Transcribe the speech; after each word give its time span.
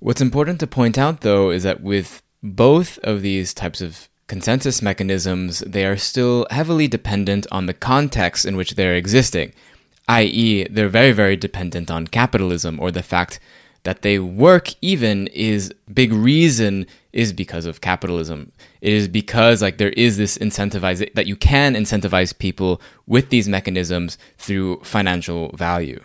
What's 0.00 0.22
important 0.22 0.60
to 0.60 0.66
point 0.66 0.96
out, 0.96 1.20
though, 1.20 1.50
is 1.50 1.62
that 1.64 1.82
with 1.82 2.22
both 2.42 2.98
of 3.02 3.20
these 3.20 3.52
types 3.52 3.82
of 3.82 4.08
consensus 4.28 4.80
mechanisms, 4.80 5.58
they 5.60 5.84
are 5.84 5.98
still 5.98 6.46
heavily 6.50 6.88
dependent 6.88 7.46
on 7.52 7.66
the 7.66 7.74
context 7.74 8.46
in 8.46 8.56
which 8.56 8.76
they're 8.76 8.94
existing, 8.94 9.52
i.e., 10.08 10.66
they're 10.70 10.88
very, 10.88 11.12
very 11.12 11.36
dependent 11.36 11.90
on 11.90 12.06
capitalism 12.06 12.80
or 12.80 12.90
the 12.90 13.02
fact 13.02 13.40
that 13.82 14.00
they 14.00 14.18
work 14.18 14.70
even 14.80 15.26
is 15.28 15.72
big 15.92 16.12
reason 16.12 16.86
is 17.12 17.34
because 17.34 17.66
of 17.66 17.82
capitalism. 17.82 18.52
It 18.80 18.94
is 18.94 19.06
because 19.06 19.60
like 19.60 19.76
there 19.76 19.90
is 19.90 20.16
this 20.16 20.38
incentivize 20.38 21.12
that 21.14 21.26
you 21.26 21.36
can 21.36 21.74
incentivize 21.74 22.36
people 22.36 22.80
with 23.06 23.28
these 23.28 23.48
mechanisms 23.48 24.16
through 24.38 24.80
financial 24.82 25.50
value. 25.54 26.02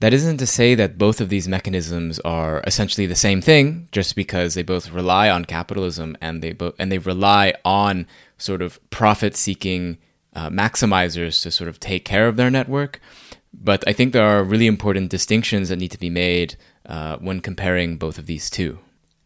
That 0.00 0.14
isn't 0.14 0.38
to 0.38 0.46
say 0.46 0.74
that 0.74 0.96
both 0.96 1.20
of 1.20 1.28
these 1.28 1.46
mechanisms 1.46 2.18
are 2.20 2.62
essentially 2.66 3.06
the 3.06 3.14
same 3.14 3.42
thing, 3.42 3.88
just 3.92 4.16
because 4.16 4.54
they 4.54 4.62
both 4.62 4.90
rely 4.90 5.28
on 5.28 5.44
capitalism 5.44 6.16
and 6.22 6.42
they 6.42 6.52
bo- 6.52 6.74
and 6.78 6.90
they 6.90 6.98
rely 6.98 7.52
on 7.66 8.06
sort 8.38 8.62
of 8.62 8.80
profit-seeking 8.88 9.98
uh, 10.34 10.48
maximizers 10.48 11.42
to 11.42 11.50
sort 11.50 11.68
of 11.68 11.78
take 11.78 12.06
care 12.06 12.28
of 12.28 12.36
their 12.36 12.50
network. 12.50 12.98
But 13.52 13.84
I 13.86 13.92
think 13.92 14.12
there 14.12 14.26
are 14.26 14.42
really 14.42 14.66
important 14.66 15.10
distinctions 15.10 15.68
that 15.68 15.76
need 15.76 15.90
to 15.90 15.98
be 15.98 16.10
made 16.10 16.56
uh, 16.86 17.16
when 17.18 17.40
comparing 17.40 17.98
both 17.98 18.16
of 18.16 18.24
these 18.24 18.48
two. 18.48 18.78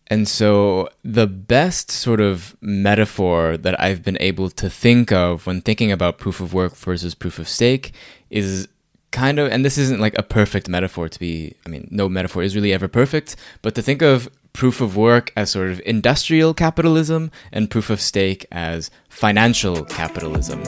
And 0.09 0.27
so, 0.29 0.89
the 1.03 1.27
best 1.27 1.91
sort 1.91 2.21
of 2.21 2.57
metaphor 2.61 3.57
that 3.57 3.81
I've 3.81 4.03
been 4.03 4.19
able 4.21 4.51
to 4.51 4.69
think 4.69 5.13
of 5.13 5.47
when 5.47 5.61
thinking 5.61 5.93
about 5.93 6.19
proof 6.19 6.41
of 6.41 6.53
work 6.53 6.77
versus 6.77 7.15
proof 7.15 7.39
of 7.39 7.49
stake 7.49 7.93
is 8.29 8.69
kind 9.15 9.39
of, 9.39 9.51
and 9.51 9.65
this 9.65 9.79
isn't 9.79 10.01
like 10.01 10.19
a 10.19 10.23
perfect 10.23 10.69
metaphor 10.69 11.09
to 11.09 11.19
be, 11.19 11.55
I 11.65 11.69
mean, 11.69 11.87
no 11.91 12.09
metaphor 12.09 12.43
is 12.43 12.55
really 12.57 12.73
ever 12.73 12.89
perfect, 12.89 13.37
but 13.63 13.75
to 13.77 13.83
think 13.83 14.03
of 14.03 14.29
proof 14.53 14.81
of 14.81 14.97
work 14.97 15.33
as 15.37 15.51
sort 15.51 15.71
of 15.71 15.81
industrial 15.87 16.53
capitalism 16.53 17.31
and 17.53 17.71
proof 17.71 17.91
of 17.91 18.01
stake 18.01 18.45
as 18.51 18.91
financial 19.09 19.85
capitalism. 19.85 20.63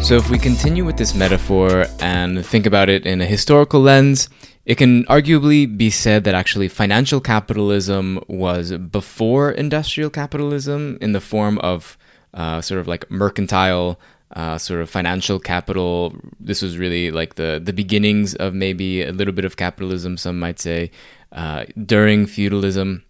So, 0.00 0.16
if 0.16 0.30
we 0.30 0.38
continue 0.38 0.86
with 0.86 0.96
this 0.96 1.14
metaphor 1.14 1.84
and 2.00 2.46
think 2.46 2.64
about 2.64 2.88
it 2.88 3.04
in 3.04 3.20
a 3.20 3.26
historical 3.26 3.82
lens, 3.82 4.30
it 4.68 4.76
can 4.76 5.04
arguably 5.06 5.64
be 5.64 5.88
said 5.88 6.24
that 6.24 6.34
actually 6.34 6.68
financial 6.68 7.22
capitalism 7.22 8.22
was 8.28 8.70
before 8.76 9.50
industrial 9.50 10.10
capitalism 10.10 10.98
in 11.00 11.12
the 11.12 11.22
form 11.22 11.58
of 11.60 11.96
uh, 12.34 12.60
sort 12.60 12.78
of 12.78 12.86
like 12.86 13.10
mercantile 13.10 13.98
uh, 14.32 14.58
sort 14.58 14.82
of 14.82 14.90
financial 14.90 15.40
capital. 15.40 16.14
This 16.38 16.60
was 16.60 16.76
really 16.76 17.10
like 17.10 17.36
the 17.36 17.58
the 17.64 17.72
beginnings 17.72 18.34
of 18.34 18.52
maybe 18.52 19.02
a 19.02 19.10
little 19.10 19.32
bit 19.32 19.46
of 19.46 19.56
capitalism, 19.56 20.18
some 20.18 20.38
might 20.38 20.60
say, 20.60 20.90
uh, 21.32 21.64
during 21.86 22.26
feudalism. 22.26 23.04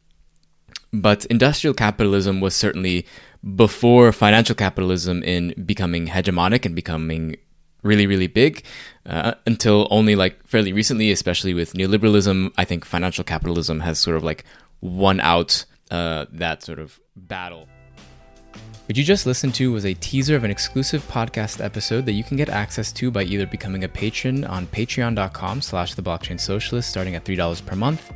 But 0.92 1.24
industrial 1.24 1.74
capitalism 1.74 2.40
was 2.40 2.54
certainly 2.54 3.04
before 3.56 4.12
financial 4.12 4.54
capitalism 4.54 5.24
in 5.24 5.54
becoming 5.66 6.06
hegemonic 6.06 6.64
and 6.64 6.76
becoming 6.76 7.36
really, 7.82 8.06
really 8.06 8.26
big 8.26 8.64
uh, 9.06 9.34
until 9.46 9.86
only 9.90 10.16
like 10.16 10.44
fairly 10.46 10.72
recently, 10.72 11.10
especially 11.10 11.54
with 11.54 11.74
neoliberalism. 11.74 12.52
I 12.56 12.64
think 12.64 12.84
financial 12.84 13.24
capitalism 13.24 13.80
has 13.80 13.98
sort 13.98 14.16
of 14.16 14.24
like 14.24 14.44
won 14.80 15.20
out 15.20 15.64
uh, 15.90 16.26
that 16.32 16.62
sort 16.62 16.78
of 16.78 17.00
battle. 17.16 17.68
What 18.88 18.96
you 18.96 19.04
just 19.04 19.26
listened 19.26 19.54
to 19.56 19.70
was 19.70 19.84
a 19.84 19.92
teaser 19.92 20.34
of 20.34 20.44
an 20.44 20.50
exclusive 20.50 21.06
podcast 21.08 21.62
episode 21.62 22.06
that 22.06 22.12
you 22.12 22.24
can 22.24 22.38
get 22.38 22.48
access 22.48 22.90
to 22.92 23.10
by 23.10 23.22
either 23.24 23.46
becoming 23.46 23.84
a 23.84 23.88
patron 23.88 24.46
on 24.46 24.66
patreon.com 24.68 25.60
slash 25.60 25.92
the 25.92 26.00
blockchain 26.00 26.40
socialist 26.40 26.88
starting 26.88 27.14
at 27.14 27.22
$3 27.22 27.66
per 27.66 27.76
month, 27.76 28.10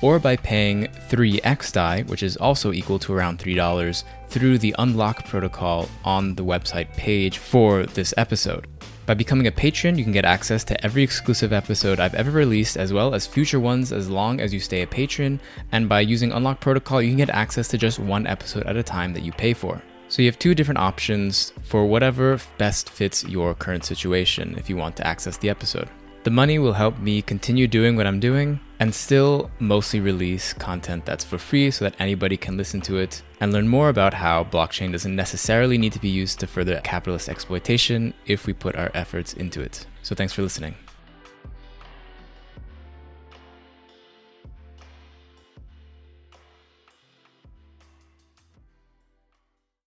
or 0.00 0.20
by 0.20 0.36
paying 0.36 0.86
3xDAI, 1.10 2.08
which 2.08 2.22
is 2.22 2.36
also 2.36 2.72
equal 2.72 3.00
to 3.00 3.12
around 3.12 3.40
$3, 3.40 4.04
through 4.28 4.58
the 4.58 4.74
unlock 4.78 5.26
protocol 5.26 5.88
on 6.04 6.36
the 6.36 6.44
website 6.44 6.92
page 6.96 7.38
for 7.38 7.84
this 7.86 8.14
episode. 8.16 8.68
By 9.12 9.16
becoming 9.16 9.46
a 9.46 9.52
patron, 9.52 9.98
you 9.98 10.04
can 10.04 10.12
get 10.14 10.24
access 10.24 10.64
to 10.64 10.82
every 10.82 11.02
exclusive 11.02 11.52
episode 11.52 12.00
I've 12.00 12.14
ever 12.14 12.30
released, 12.30 12.78
as 12.78 12.94
well 12.94 13.14
as 13.14 13.26
future 13.26 13.60
ones 13.60 13.92
as 13.92 14.08
long 14.08 14.40
as 14.40 14.54
you 14.54 14.58
stay 14.58 14.80
a 14.80 14.86
patron. 14.86 15.38
And 15.70 15.86
by 15.86 16.00
using 16.00 16.32
Unlock 16.32 16.60
Protocol, 16.60 17.02
you 17.02 17.10
can 17.10 17.18
get 17.18 17.28
access 17.28 17.68
to 17.68 17.76
just 17.76 17.98
one 17.98 18.26
episode 18.26 18.62
at 18.62 18.78
a 18.78 18.82
time 18.82 19.12
that 19.12 19.22
you 19.22 19.30
pay 19.30 19.52
for. 19.52 19.82
So 20.08 20.22
you 20.22 20.28
have 20.28 20.38
two 20.38 20.54
different 20.54 20.78
options 20.78 21.52
for 21.62 21.84
whatever 21.84 22.40
best 22.56 22.88
fits 22.88 23.22
your 23.24 23.54
current 23.54 23.84
situation 23.84 24.54
if 24.56 24.70
you 24.70 24.78
want 24.78 24.96
to 24.96 25.06
access 25.06 25.36
the 25.36 25.50
episode. 25.50 25.90
The 26.24 26.30
money 26.30 26.58
will 26.58 26.72
help 26.72 26.98
me 26.98 27.20
continue 27.20 27.66
doing 27.66 27.96
what 27.96 28.06
I'm 28.06 28.18
doing 28.18 28.60
and 28.82 28.92
still 28.92 29.48
mostly 29.60 30.00
release 30.00 30.52
content 30.54 31.04
that's 31.04 31.22
for 31.22 31.38
free 31.38 31.70
so 31.70 31.84
that 31.84 31.94
anybody 32.00 32.36
can 32.36 32.56
listen 32.56 32.80
to 32.80 32.96
it 32.96 33.22
and 33.38 33.52
learn 33.52 33.68
more 33.68 33.88
about 33.88 34.12
how 34.12 34.42
blockchain 34.42 34.90
doesn't 34.90 35.14
necessarily 35.14 35.78
need 35.78 35.92
to 35.92 36.00
be 36.00 36.08
used 36.08 36.40
to 36.40 36.48
further 36.48 36.80
capitalist 36.80 37.28
exploitation 37.28 38.12
if 38.26 38.44
we 38.44 38.52
put 38.52 38.74
our 38.74 38.90
efforts 38.92 39.34
into 39.34 39.60
it. 39.60 39.86
So 40.02 40.16
thanks 40.16 40.32
for 40.32 40.42
listening. 40.42 40.74